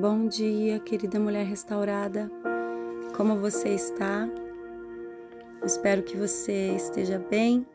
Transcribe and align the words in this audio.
Bom 0.00 0.28
dia, 0.28 0.78
querida 0.78 1.20
mulher 1.20 1.44
restaurada. 1.44 2.32
Como 3.14 3.36
você 3.36 3.68
está? 3.68 4.26
Espero 5.62 6.02
que 6.02 6.16
você 6.16 6.74
esteja 6.74 7.18
bem. 7.18 7.66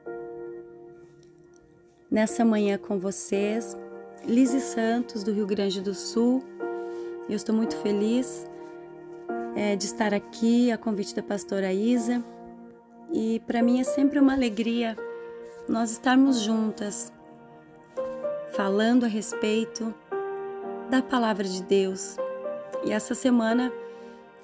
Nessa 2.09 2.43
manhã 2.43 2.79
com 2.79 2.97
vocês, 2.97 3.77
Lise 4.25 4.59
Santos, 4.59 5.23
do 5.23 5.32
Rio 5.32 5.46
Grande 5.46 5.79
do 5.79 5.93
Sul. 5.93 6.43
Eu 7.29 7.36
estou 7.36 7.54
muito 7.54 7.77
feliz 7.77 8.50
é, 9.55 9.75
de 9.75 9.86
estar 9.86 10.11
aqui 10.11 10.71
a 10.71 10.79
convite 10.79 11.14
da 11.14 11.21
pastora 11.21 11.71
Isa. 11.71 12.25
E 13.14 13.39
para 13.46 13.61
mim 13.61 13.79
é 13.79 13.83
sempre 13.83 14.18
uma 14.18 14.33
alegria 14.33 14.97
nós 15.69 15.92
estarmos 15.92 16.42
juntas, 16.42 17.14
falando 18.55 19.04
a 19.04 19.07
respeito 19.07 19.93
da 20.89 21.02
palavra 21.02 21.44
de 21.44 21.64
Deus. 21.64 22.18
E 22.84 22.92
essa 22.92 23.16
semana 23.16 23.71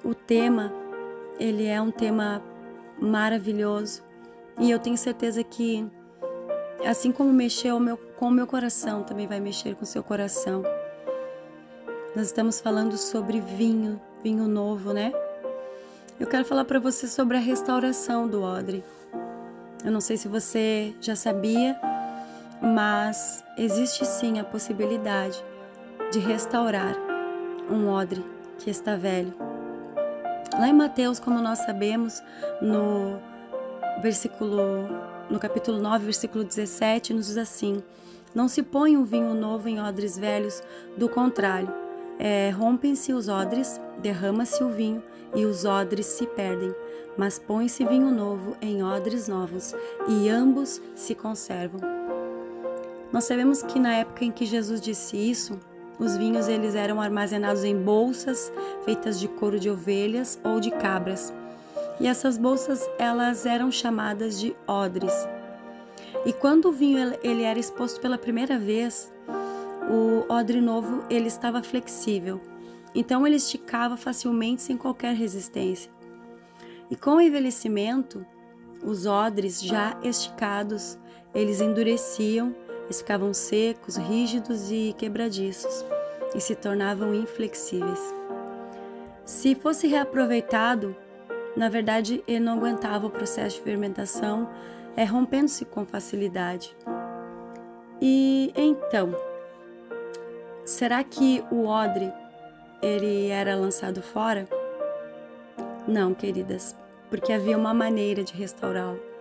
o 0.04 0.14
tema 0.14 0.72
ele 1.38 1.66
é 1.66 1.80
um 1.80 1.90
tema 1.90 2.42
maravilhoso 3.00 4.02
e 4.58 4.70
eu 4.70 4.78
tenho 4.78 4.96
certeza 4.96 5.42
que 5.42 5.88
assim 6.84 7.12
como 7.12 7.32
mexeu 7.32 7.78
meu, 7.78 7.96
com 7.96 8.26
o 8.26 8.30
meu 8.30 8.46
coração, 8.46 9.02
também 9.02 9.26
vai 9.26 9.40
mexer 9.40 9.74
com 9.76 9.84
o 9.84 9.86
seu 9.86 10.02
coração. 10.02 10.62
Nós 12.14 12.26
estamos 12.26 12.60
falando 12.60 12.96
sobre 12.96 13.40
vinho, 13.40 14.00
vinho 14.22 14.46
novo, 14.46 14.92
né? 14.92 15.12
Eu 16.20 16.26
quero 16.26 16.44
falar 16.44 16.64
para 16.64 16.78
você 16.78 17.08
sobre 17.08 17.36
a 17.36 17.40
restauração 17.40 18.28
do 18.28 18.42
odre. 18.42 18.84
Eu 19.84 19.90
não 19.90 20.00
sei 20.00 20.16
se 20.16 20.28
você 20.28 20.94
já 21.00 21.16
sabia, 21.16 21.80
mas 22.60 23.42
existe 23.56 24.04
sim 24.04 24.38
a 24.38 24.44
possibilidade 24.44 25.42
de 26.12 26.18
restaurar 26.18 26.94
um 27.70 27.88
odre 27.88 28.22
que 28.58 28.68
está 28.68 28.96
velho. 28.96 29.32
Lá 30.52 30.68
em 30.68 30.72
Mateus, 30.74 31.18
como 31.18 31.40
nós 31.40 31.60
sabemos, 31.60 32.22
no 32.60 33.18
versículo 34.02 34.86
no 35.30 35.38
capítulo 35.38 35.78
9, 35.80 36.04
versículo 36.04 36.44
17, 36.44 37.14
nos 37.14 37.28
diz 37.28 37.38
assim: 37.38 37.82
Não 38.34 38.46
se 38.46 38.62
põe 38.62 38.94
um 38.94 39.04
vinho 39.04 39.32
novo 39.32 39.70
em 39.70 39.80
odres 39.80 40.18
velhos, 40.18 40.62
do 40.98 41.08
contrário, 41.08 41.72
é, 42.18 42.50
rompem-se 42.50 43.14
os 43.14 43.28
odres, 43.28 43.80
derrama-se 44.02 44.62
o 44.62 44.68
vinho 44.68 45.02
e 45.34 45.46
os 45.46 45.64
odres 45.64 46.04
se 46.04 46.26
perdem. 46.26 46.74
Mas 47.16 47.38
põe-se 47.38 47.86
vinho 47.86 48.10
novo 48.10 48.54
em 48.60 48.82
odres 48.82 49.28
novos 49.28 49.74
e 50.06 50.28
ambos 50.28 50.78
se 50.94 51.14
conservam. 51.14 51.80
Nós 53.10 53.24
sabemos 53.24 53.62
que 53.62 53.78
na 53.78 53.94
época 53.94 54.26
em 54.26 54.30
que 54.30 54.44
Jesus 54.44 54.78
disse 54.78 55.16
isso, 55.16 55.58
os 56.02 56.16
vinhos 56.16 56.48
eles 56.48 56.74
eram 56.74 57.00
armazenados 57.00 57.62
em 57.62 57.76
bolsas 57.76 58.52
feitas 58.84 59.20
de 59.20 59.28
couro 59.28 59.60
de 59.60 59.70
ovelhas 59.70 60.38
ou 60.42 60.58
de 60.58 60.72
cabras. 60.72 61.32
E 62.00 62.08
essas 62.08 62.36
bolsas 62.36 62.84
elas 62.98 63.46
eram 63.46 63.70
chamadas 63.70 64.40
de 64.40 64.56
odres. 64.66 65.14
E 66.26 66.32
quando 66.32 66.68
o 66.68 66.72
vinho 66.72 67.16
ele 67.22 67.44
era 67.44 67.58
exposto 67.58 68.00
pela 68.00 68.18
primeira 68.18 68.58
vez, 68.58 69.12
o 69.88 70.32
odre 70.32 70.60
novo 70.60 71.04
ele 71.08 71.28
estava 71.28 71.62
flexível. 71.62 72.40
Então 72.92 73.24
ele 73.24 73.36
esticava 73.36 73.96
facilmente 73.96 74.60
sem 74.60 74.76
qualquer 74.76 75.14
resistência. 75.14 75.90
E 76.90 76.96
com 76.96 77.12
o 77.12 77.20
envelhecimento, 77.20 78.26
os 78.84 79.06
odres 79.06 79.62
já 79.62 79.96
esticados, 80.02 80.98
eles 81.32 81.60
endureciam 81.60 82.54
eles 82.84 82.98
ficavam 82.98 83.32
secos, 83.32 83.96
rígidos 83.96 84.70
e 84.70 84.94
quebradiços 84.98 85.84
e 86.34 86.40
se 86.40 86.54
tornavam 86.54 87.14
inflexíveis. 87.14 88.00
Se 89.24 89.54
fosse 89.54 89.86
reaproveitado, 89.86 90.96
na 91.56 91.68
verdade 91.68 92.22
ele 92.26 92.40
não 92.40 92.58
aguentava 92.58 93.06
o 93.06 93.10
processo 93.10 93.56
de 93.56 93.62
fermentação, 93.62 94.48
é, 94.96 95.04
rompendo-se 95.04 95.64
com 95.64 95.86
facilidade. 95.86 96.76
E 98.00 98.52
então, 98.56 99.14
será 100.64 101.02
que 101.04 101.44
o 101.50 101.66
odre 101.66 102.12
ele 102.82 103.28
era 103.28 103.54
lançado 103.54 104.02
fora? 104.02 104.46
Não, 105.86 106.12
queridas, 106.12 106.76
porque 107.08 107.32
havia 107.32 107.56
uma 107.56 107.72
maneira 107.72 108.22
de 108.24 108.34
restaurá-lo. 108.34 109.11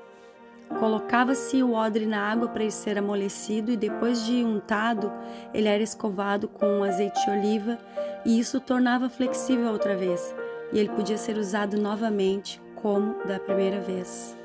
Colocava-se 0.79 1.61
o 1.61 1.73
odre 1.73 2.05
na 2.05 2.31
água 2.31 2.47
para 2.47 2.63
ele 2.63 2.71
ser 2.71 2.97
amolecido 2.97 3.71
e 3.71 3.77
depois 3.77 4.25
de 4.25 4.43
untado, 4.43 5.11
ele 5.53 5.67
era 5.67 5.83
escovado 5.83 6.47
com 6.47 6.83
azeite 6.83 7.23
de 7.23 7.31
oliva 7.31 7.77
e 8.25 8.39
isso 8.39 8.59
tornava 8.59 9.09
flexível 9.09 9.71
outra 9.71 9.95
vez 9.95 10.33
e 10.73 10.79
ele 10.79 10.89
podia 10.89 11.17
ser 11.17 11.37
usado 11.37 11.77
novamente 11.79 12.61
como 12.75 13.15
da 13.25 13.39
primeira 13.39 13.79
vez. 13.79 14.37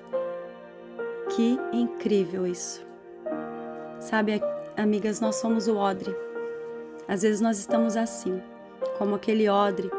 Que 1.34 1.58
incrível 1.72 2.46
isso! 2.46 2.84
Sabe, 3.98 4.40
amigas, 4.76 5.20
nós 5.20 5.36
somos 5.36 5.66
o 5.68 5.76
odre. 5.76 6.14
Às 7.08 7.22
vezes 7.22 7.40
nós 7.40 7.58
estamos 7.58 7.96
assim, 7.96 8.40
como 8.98 9.14
aquele 9.14 9.48
odre 9.48 9.90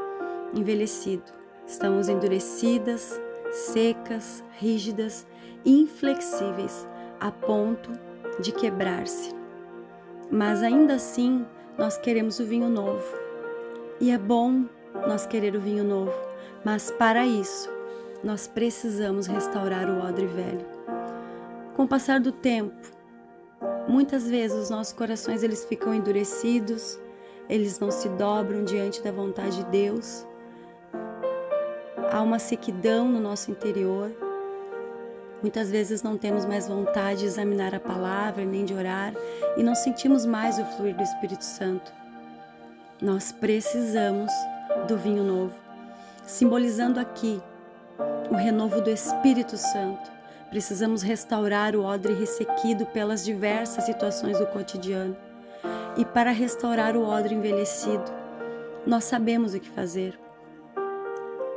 envelhecido. 0.54 1.24
Estamos 1.66 2.08
endurecidas, 2.08 3.20
secas, 3.52 4.44
rígidas, 4.60 5.26
inflexíveis, 5.72 6.88
a 7.20 7.32
ponto 7.32 7.92
de 8.40 8.52
quebrar-se. 8.52 9.36
Mas 10.32 10.62
ainda 10.62 10.96
assim, 10.96 11.46
nós 11.78 11.98
queremos 11.98 12.40
o 12.40 12.46
vinho 12.46 12.70
novo. 12.70 13.04
E 14.00 14.12
é 14.12 14.18
bom 14.18 14.66
nós 15.08 15.26
querer 15.26 15.56
o 15.56 15.62
vinho 15.62 15.84
novo, 15.84 16.14
mas 16.64 16.92
para 16.92 17.26
isso, 17.26 17.70
nós 18.24 18.48
precisamos 18.48 19.28
restaurar 19.28 19.90
o 19.90 20.08
odre 20.08 20.26
velho. 20.26 20.66
Com 21.76 21.84
o 21.84 21.88
passar 21.88 22.20
do 22.20 22.32
tempo, 22.32 22.76
muitas 23.88 24.28
vezes 24.28 24.58
os 24.64 24.70
nossos 24.70 24.94
corações 24.94 25.44
eles 25.44 25.66
ficam 25.66 25.94
endurecidos, 25.94 27.00
eles 27.50 27.80
não 27.80 27.92
se 27.92 28.10
dobram 28.10 28.64
diante 28.64 29.02
da 29.02 29.12
vontade 29.12 29.58
de 29.58 29.66
Deus 29.66 30.26
há 32.12 32.22
uma 32.22 32.40
sequidão 32.40 33.08
no 33.08 33.20
nosso 33.20 33.52
interior. 33.52 34.12
Muitas 35.42 35.70
vezes 35.70 36.02
não 36.02 36.18
temos 36.18 36.46
mais 36.46 36.68
vontade 36.68 37.20
de 37.20 37.26
examinar 37.26 37.76
a 37.76 37.80
palavra 37.80 38.44
nem 38.44 38.66
de 38.66 38.74
orar 38.74 39.14
e 39.56 39.62
não 39.62 39.76
sentimos 39.76 40.26
mais 40.26 40.58
o 40.58 40.66
fluir 40.66 40.96
do 40.96 41.04
Espírito 41.04 41.44
Santo. 41.44 41.92
Nós 43.00 43.32
precisamos 43.32 44.32
do 44.88 44.98
vinho 44.98 45.24
novo, 45.24 45.54
simbolizando 46.26 47.00
aqui 47.00 47.40
o 48.32 48.36
renovo 48.36 48.82
do 48.82 48.90
Espírito 48.90 49.58
Santo. 49.58 50.12
Precisamos 50.50 51.04
restaurar 51.04 51.76
o 51.76 51.84
odre 51.84 52.14
ressequido 52.14 52.86
pelas 52.88 53.24
diversas 53.24 53.84
situações 53.84 54.40
do 54.40 54.48
cotidiano. 54.48 55.16
E 55.98 56.06
para 56.06 56.32
restaurar 56.32 56.96
o 56.96 57.06
odre 57.06 57.36
envelhecido, 57.36 58.06
nós 58.86 59.04
sabemos 59.04 59.54
o 59.54 59.60
que 59.60 59.70
fazer 59.70 60.18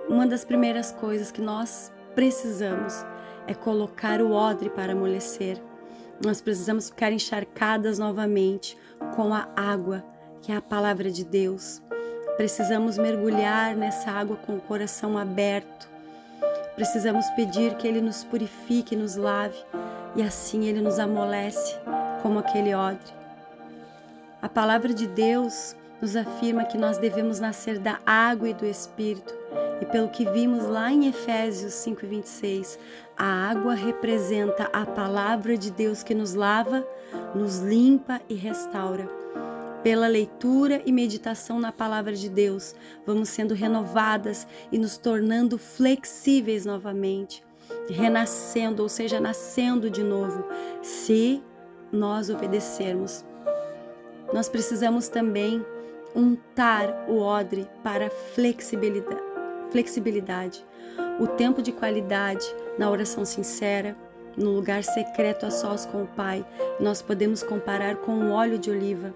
uma 0.08 0.26
das 0.26 0.44
primeiras 0.44 0.90
coisas 0.90 1.30
que 1.30 1.40
nós 1.40 1.92
precisamos 2.16 3.06
é 3.46 3.54
colocar 3.54 4.20
o 4.20 4.32
odre 4.32 4.70
para 4.70 4.92
amolecer. 4.92 5.60
Nós 6.24 6.40
precisamos 6.40 6.88
ficar 6.88 7.12
encharcadas 7.12 7.98
novamente 7.98 8.76
com 9.16 9.32
a 9.32 9.48
água, 9.56 10.04
que 10.42 10.52
é 10.52 10.56
a 10.56 10.62
palavra 10.62 11.10
de 11.10 11.24
Deus. 11.24 11.82
Precisamos 12.36 12.98
mergulhar 12.98 13.74
nessa 13.74 14.10
água 14.10 14.36
com 14.36 14.56
o 14.56 14.60
coração 14.60 15.16
aberto. 15.16 15.88
Precisamos 16.74 17.28
pedir 17.30 17.74
que 17.74 17.86
Ele 17.86 18.00
nos 18.00 18.24
purifique, 18.24 18.96
nos 18.96 19.16
lave 19.16 19.58
e 20.16 20.22
assim 20.22 20.66
Ele 20.66 20.80
nos 20.80 20.98
amolece 20.98 21.78
como 22.22 22.38
aquele 22.38 22.74
odre. 22.74 23.12
A 24.42 24.48
palavra 24.48 24.92
de 24.92 25.06
Deus 25.06 25.76
nos 26.00 26.16
afirma 26.16 26.64
que 26.64 26.78
nós 26.78 26.98
devemos 26.98 27.40
nascer 27.40 27.78
da 27.78 27.98
água 28.06 28.48
e 28.48 28.54
do 28.54 28.64
Espírito 28.66 29.39
e 29.80 29.86
pelo 29.86 30.08
que 30.08 30.24
vimos 30.30 30.66
lá 30.66 30.92
em 30.92 31.08
Efésios 31.08 31.72
5:26, 31.74 32.78
a 33.16 33.50
água 33.50 33.74
representa 33.74 34.64
a 34.72 34.84
palavra 34.84 35.56
de 35.56 35.70
Deus 35.70 36.02
que 36.02 36.14
nos 36.14 36.34
lava, 36.34 36.86
nos 37.34 37.58
limpa 37.58 38.20
e 38.28 38.34
restaura. 38.34 39.08
Pela 39.82 40.06
leitura 40.06 40.82
e 40.84 40.92
meditação 40.92 41.58
na 41.58 41.72
palavra 41.72 42.14
de 42.14 42.28
Deus, 42.28 42.74
vamos 43.06 43.30
sendo 43.30 43.54
renovadas 43.54 44.46
e 44.70 44.76
nos 44.76 44.98
tornando 44.98 45.56
flexíveis 45.56 46.66
novamente, 46.66 47.42
renascendo, 47.88 48.82
ou 48.82 48.90
seja, 48.90 49.18
nascendo 49.18 49.88
de 49.88 50.02
novo, 50.02 50.44
se 50.82 51.42
nós 51.90 52.28
obedecermos. 52.28 53.24
Nós 54.34 54.50
precisamos 54.50 55.08
também 55.08 55.64
untar 56.14 57.06
o 57.08 57.18
odre 57.18 57.66
para 57.82 58.10
flexibilidade 58.10 59.29
flexibilidade, 59.70 60.64
o 61.18 61.26
tempo 61.26 61.62
de 61.62 61.72
qualidade 61.72 62.44
na 62.78 62.90
oração 62.90 63.24
sincera, 63.24 63.96
no 64.36 64.50
lugar 64.50 64.82
secreto 64.82 65.46
a 65.46 65.50
sós 65.50 65.84
com 65.84 66.02
o 66.02 66.06
Pai, 66.06 66.44
nós 66.78 67.02
podemos 67.02 67.42
comparar 67.42 67.96
com 67.96 68.12
o 68.12 68.30
óleo 68.30 68.58
de 68.58 68.70
oliva. 68.70 69.14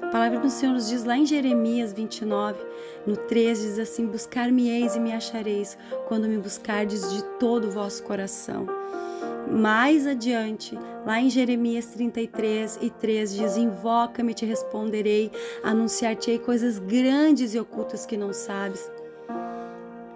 A 0.00 0.06
palavra 0.06 0.38
do 0.38 0.48
Senhor 0.50 0.72
nos 0.72 0.88
diz 0.88 1.04
lá 1.04 1.16
em 1.16 1.26
Jeremias 1.26 1.92
29, 1.92 2.58
no 3.06 3.16
13, 3.16 3.66
diz 3.66 3.78
assim: 3.78 4.06
Buscar-me-eis 4.06 4.96
e 4.96 5.00
me 5.00 5.12
achareis, 5.12 5.76
quando 6.08 6.28
me 6.28 6.38
buscardes 6.38 7.12
de 7.12 7.22
todo 7.38 7.68
o 7.68 7.70
vosso 7.70 8.02
coração. 8.02 8.66
Mais 9.50 10.06
adiante, 10.06 10.78
lá 11.04 11.20
em 11.20 11.28
Jeremias 11.28 11.86
33 11.86 12.78
e 12.80 12.90
3 12.90 13.34
diz: 13.34 13.56
Invoca-me, 13.56 14.32
te 14.32 14.46
responderei, 14.46 15.30
anunciar-te-ei 15.62 16.38
coisas 16.38 16.78
grandes 16.78 17.54
e 17.54 17.58
ocultas 17.58 18.06
que 18.06 18.16
não 18.16 18.32
sabes. 18.32 18.90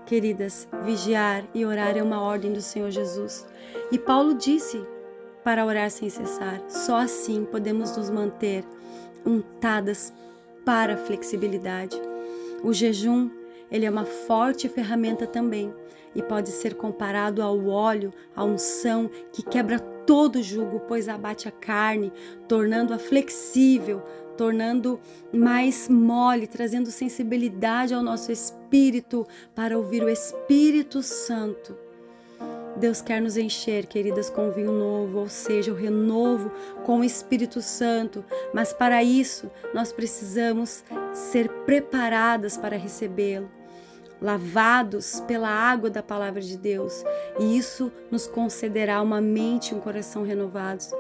Queridas, 0.06 0.68
vigiar 0.84 1.44
e 1.54 1.64
orar 1.64 1.96
é 1.96 2.02
uma 2.02 2.20
ordem 2.20 2.52
do 2.52 2.60
Senhor 2.60 2.90
Jesus. 2.90 3.46
E 3.90 3.98
Paulo 3.98 4.34
disse 4.34 4.84
para 5.42 5.64
orar 5.64 5.90
sem 5.90 6.10
cessar. 6.10 6.60
Só 6.68 6.96
assim 6.96 7.44
podemos 7.44 7.96
nos 7.96 8.10
manter 8.10 8.64
untadas 9.24 10.12
para 10.64 10.94
a 10.94 10.96
flexibilidade. 10.98 12.00
O 12.62 12.72
jejum, 12.72 13.30
ele 13.70 13.86
é 13.86 13.90
uma 13.90 14.04
forte 14.04 14.68
ferramenta 14.68 15.26
também 15.26 15.72
e 16.14 16.22
pode 16.22 16.50
ser 16.50 16.74
comparado 16.74 17.42
ao 17.42 17.66
óleo, 17.66 18.12
à 18.36 18.44
unção 18.44 19.10
que 19.32 19.42
quebra 19.42 19.78
todo 19.78 20.42
jugo, 20.42 20.80
pois 20.86 21.08
abate 21.08 21.48
a 21.48 21.50
carne, 21.50 22.12
tornando-a 22.46 22.98
flexível, 22.98 24.02
tornando 24.36 25.00
mais 25.32 25.88
mole, 25.88 26.46
trazendo 26.46 26.90
sensibilidade 26.90 27.94
ao 27.94 28.02
nosso 28.02 28.30
espírito 28.30 29.26
para 29.54 29.76
ouvir 29.76 30.02
o 30.02 30.08
Espírito 30.08 31.02
Santo. 31.02 31.76
Deus 32.76 33.00
quer 33.00 33.20
nos 33.20 33.36
encher, 33.36 33.86
queridas, 33.86 34.28
com 34.28 34.50
vinho 34.50 34.72
novo, 34.72 35.20
ou 35.20 35.28
seja, 35.28 35.72
o 35.72 35.76
renovo 35.76 36.50
com 36.84 37.00
o 37.00 37.04
Espírito 37.04 37.62
Santo, 37.62 38.24
mas 38.52 38.72
para 38.72 39.02
isso 39.02 39.50
nós 39.72 39.92
precisamos 39.92 40.82
ser 41.12 41.48
preparadas 41.64 42.56
para 42.56 42.76
recebê-lo, 42.76 43.48
lavados 44.20 45.20
pela 45.20 45.48
água 45.48 45.88
da 45.88 46.02
palavra 46.02 46.40
de 46.40 46.56
Deus, 46.56 47.04
e 47.38 47.56
isso 47.56 47.92
nos 48.10 48.26
concederá 48.26 49.00
uma 49.00 49.20
mente 49.20 49.70
e 49.70 49.74
um 49.74 49.80
coração 49.80 50.24
renovados. 50.24 50.90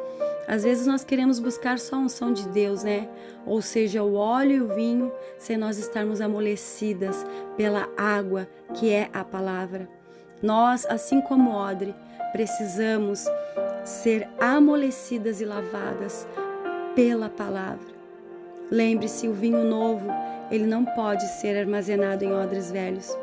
Às 0.46 0.64
vezes 0.64 0.86
nós 0.86 1.04
queremos 1.04 1.38
buscar 1.38 1.78
só 1.78 1.96
a 1.96 2.00
unção 2.00 2.32
de 2.32 2.48
Deus, 2.48 2.82
né? 2.84 3.08
Ou 3.46 3.62
seja, 3.62 4.02
o 4.02 4.14
óleo 4.14 4.52
e 4.52 4.60
o 4.60 4.74
vinho, 4.74 5.12
sem 5.38 5.56
nós 5.56 5.78
estarmos 5.78 6.20
amolecidas 6.20 7.24
pela 7.56 7.88
água 7.96 8.46
que 8.74 8.92
é 8.92 9.08
a 9.12 9.24
palavra. 9.24 9.88
Nós, 10.42 10.84
assim 10.86 11.20
como 11.20 11.50
odre, 11.50 11.94
precisamos 12.32 13.24
ser 13.84 14.28
amolecidas 14.40 15.40
e 15.40 15.44
lavadas 15.44 16.26
pela 16.94 17.28
palavra. 17.28 17.94
Lembre-se, 18.70 19.28
o 19.28 19.32
vinho 19.32 19.64
novo, 19.64 20.06
ele 20.50 20.66
não 20.66 20.84
pode 20.84 21.26
ser 21.40 21.56
armazenado 21.56 22.24
em 22.24 22.32
odres 22.32 22.70
velhos. 22.70 23.16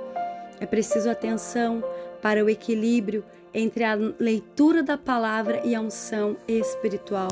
É 0.60 0.66
preciso 0.66 1.10
atenção 1.10 1.84
para 2.22 2.44
o 2.44 2.50
equilíbrio 2.50 3.24
entre 3.54 3.84
a 3.84 3.96
leitura 4.20 4.82
da 4.82 4.98
palavra 4.98 5.62
e 5.66 5.76
a 5.76 5.82
unção 5.82 6.38
espiritual. 6.48 7.30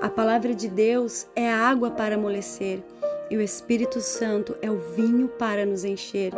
A 0.00 0.08
palavra 0.08 0.54
de 0.54 0.68
Deus 0.68 1.26
é 1.34 1.50
a 1.50 1.58
água 1.58 1.90
para 1.90 2.14
amolecer 2.14 2.82
e 3.30 3.36
o 3.36 3.42
Espírito 3.42 4.00
Santo 4.00 4.56
é 4.62 4.70
o 4.70 4.78
vinho 4.78 5.28
para 5.28 5.66
nos 5.66 5.84
encher. 5.84 6.32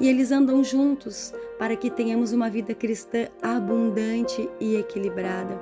E 0.00 0.08
eles 0.08 0.30
andam 0.30 0.62
juntos 0.62 1.34
para 1.58 1.76
que 1.76 1.90
tenhamos 1.90 2.32
uma 2.32 2.48
vida 2.48 2.74
cristã 2.74 3.26
abundante 3.42 4.48
e 4.60 4.76
equilibrada. 4.76 5.58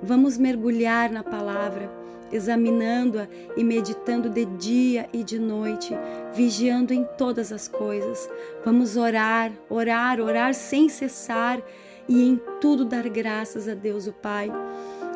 Vamos 0.00 0.38
mergulhar 0.38 1.10
na 1.10 1.24
palavra, 1.24 1.90
examinando-a 2.30 3.26
e 3.56 3.64
meditando 3.64 4.30
de 4.30 4.44
dia 4.44 5.08
e 5.12 5.24
de 5.24 5.38
noite, 5.40 5.92
vigiando 6.32 6.94
em 6.94 7.04
todas 7.16 7.50
as 7.50 7.66
coisas. 7.66 8.30
Vamos 8.64 8.96
orar, 8.96 9.50
orar, 9.68 10.20
orar 10.20 10.54
sem 10.54 10.88
cessar 10.88 11.60
e 12.08 12.22
em 12.22 12.40
tudo 12.60 12.84
dar 12.84 13.08
graças 13.08 13.68
a 13.68 13.74
Deus 13.74 14.06
o 14.06 14.12
Pai 14.12 14.50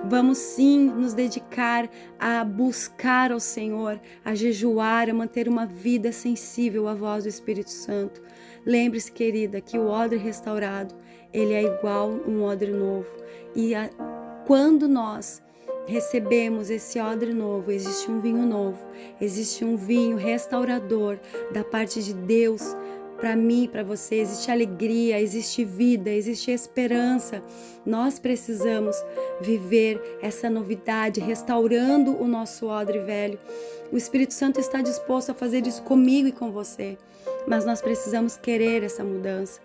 Vamos 0.05 0.39
sim 0.39 0.91
nos 0.91 1.15
dedicar 1.15 1.89
a 2.19 2.44
buscar 2.44 3.31
ao 3.31 3.39
Senhor, 3.39 4.00
a 4.25 4.35
jejuar, 4.35 5.09
a 5.09 5.15
manter 5.15 5.49
uma 5.49 5.65
vida 5.65 6.11
sensível 6.11 6.89
à 6.89 6.94
voz 6.94 7.23
do 7.23 7.29
Espírito 7.29 7.71
Santo. 7.71 8.21
Lembre-se, 8.67 9.12
querida, 9.12 9.61
que 9.61 9.79
o 9.79 9.87
odre 9.87 10.19
restaurado, 10.19 10.93
ele 11.33 11.53
é 11.53 11.62
igual 11.62 12.11
um 12.27 12.43
odre 12.43 12.73
novo. 12.73 13.09
E 13.55 13.77
a, 13.77 13.88
quando 14.45 14.88
nós 14.88 15.41
recebemos 15.87 16.69
esse 16.69 16.99
odre 16.99 17.33
novo, 17.33 17.71
existe 17.71 18.11
um 18.11 18.21
vinho 18.21 18.45
novo, 18.45 18.85
existe 19.21 19.65
um 19.65 19.77
vinho 19.77 20.17
restaurador 20.17 21.19
da 21.53 21.62
parte 21.62 22.03
de 22.03 22.12
Deus 22.12 22.77
para 23.23 23.37
mim, 23.37 23.69
para 23.71 23.85
você, 23.85 24.17
existe 24.17 24.51
alegria, 24.51 25.21
existe 25.21 25.65
vida, 25.65 26.11
existe 26.11 26.51
esperança. 26.51 27.41
Nós 27.87 28.19
precisamos 28.19 28.97
viver 29.41 30.19
essa 30.21 30.51
novidade, 30.51 31.21
restaurando 31.21 32.21
o 32.21 32.27
nosso 32.27 32.67
odre 32.67 32.99
velho. 32.99 33.39
O 33.93 33.97
Espírito 33.97 34.35
Santo 34.35 34.59
está 34.59 34.83
disposto 34.83 35.31
a 35.31 35.35
fazer 35.35 35.65
isso 35.69 35.85
comigo 35.85 36.27
e 36.27 36.33
com 36.33 36.51
você, 36.51 36.99
mas 37.47 37.65
nós 37.65 37.81
precisamos 37.81 38.37
querer 38.37 38.83
essa 38.83 39.05
mudança. 39.05 39.61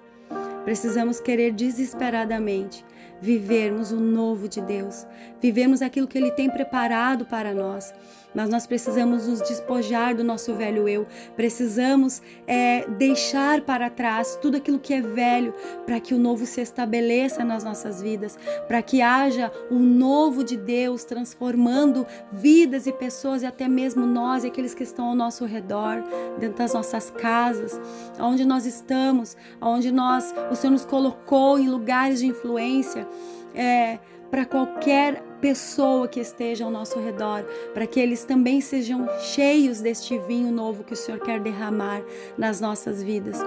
Precisamos 0.68 1.22
querer 1.22 1.54
desesperadamente 1.54 2.84
vivermos 3.22 3.94
o 3.94 4.02
novo 4.02 4.50
de 4.50 4.60
Deus, 4.60 5.08
vivemos 5.42 5.82
aquilo 5.82 6.10
que 6.10 6.18
Ele 6.18 6.30
tem 6.30 6.50
preparado 6.50 7.26
para 7.26 7.54
nós. 7.54 7.94
Mas 8.36 8.50
nós 8.50 8.68
precisamos 8.68 9.28
nos 9.28 9.42
despojar 9.42 10.16
do 10.16 10.24
nosso 10.24 10.54
velho 10.54 10.88
eu, 10.88 11.08
precisamos 11.36 12.22
é, 12.46 12.86
deixar 12.88 13.62
para 13.62 13.90
trás 13.90 14.38
tudo 14.40 14.58
aquilo 14.58 14.78
que 14.78 14.94
é 14.94 15.02
velho, 15.02 15.56
para 15.86 16.00
que 16.00 16.14
o 16.14 16.20
novo 16.20 16.46
se 16.46 16.62
estabeleça 16.62 17.44
nas 17.44 17.64
nossas 17.64 18.00
vidas, 18.00 18.38
para 18.68 18.82
que 18.84 19.02
haja 19.02 19.52
o 19.72 19.80
novo 19.80 20.44
de 20.44 20.56
Deus 20.56 21.04
transformando 21.04 22.06
vidas 22.32 22.86
e 22.86 22.92
pessoas, 22.92 23.42
e 23.42 23.46
até 23.46 23.68
mesmo 23.68 24.06
nós 24.06 24.44
e 24.44 24.48
aqueles 24.48 24.76
que 24.76 24.84
estão 24.84 25.08
ao 25.08 25.16
nosso 25.16 25.46
redor, 25.46 26.04
dentro 26.38 26.58
das 26.60 26.74
nossas 26.74 27.10
casas, 27.10 27.80
onde 28.20 28.46
nós 28.46 28.68
estamos, 28.68 29.36
onde 29.60 29.92
nós, 29.92 30.32
Senhor 30.58 30.72
nos 30.74 30.86
colocou 30.86 31.58
em 31.58 31.70
lugares 31.70 32.20
de 32.20 32.28
influência 32.28 33.08
é, 33.54 34.00
para 34.30 34.46
qualquer 34.46 35.24
pessoa 35.40 36.08
que 36.08 36.20
esteja 36.20 36.66
ao 36.66 36.72
nosso 36.72 37.00
redor, 37.00 37.44
para 37.74 37.86
que 37.86 38.00
eles 38.00 38.24
também 38.24 38.62
sejam 38.62 39.08
cheios 39.20 39.82
deste 39.82 40.18
vinho 40.20 40.52
novo 40.52 40.84
que 40.84 40.94
o 40.94 40.98
Senhor 40.98 41.20
quer 41.20 41.40
derramar 41.40 42.02
nas 42.38 42.60
nossas 42.60 43.02
vidas. 43.02 43.38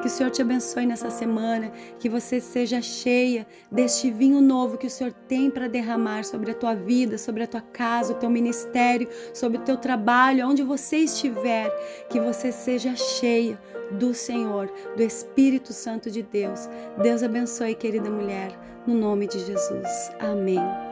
Que 0.00 0.08
o 0.08 0.10
Senhor 0.10 0.30
te 0.30 0.42
abençoe 0.42 0.86
nessa 0.86 1.10
semana, 1.10 1.72
que 1.98 2.08
você 2.08 2.40
seja 2.40 2.82
cheia 2.82 3.46
deste 3.70 4.10
vinho 4.10 4.40
novo 4.40 4.76
que 4.76 4.86
o 4.86 4.90
Senhor 4.90 5.12
tem 5.26 5.50
para 5.50 5.68
derramar 5.68 6.24
sobre 6.24 6.50
a 6.50 6.54
tua 6.54 6.74
vida, 6.74 7.16
sobre 7.16 7.42
a 7.42 7.46
tua 7.46 7.60
casa, 7.60 8.12
o 8.12 8.16
teu 8.16 8.28
ministério, 8.28 9.08
sobre 9.32 9.58
o 9.58 9.62
teu 9.62 9.76
trabalho, 9.76 10.46
onde 10.46 10.62
você 10.62 10.98
estiver, 10.98 11.70
que 12.10 12.20
você 12.20 12.52
seja 12.52 12.94
cheia 12.94 13.58
do 13.92 14.12
Senhor, 14.12 14.70
do 14.96 15.02
Espírito 15.02 15.72
Santo 15.72 16.10
de 16.10 16.22
Deus. 16.22 16.68
Deus 17.02 17.22
abençoe, 17.22 17.74
querida 17.74 18.10
mulher, 18.10 18.52
no 18.86 18.94
nome 18.94 19.26
de 19.26 19.38
Jesus. 19.38 20.10
Amém. 20.18 20.85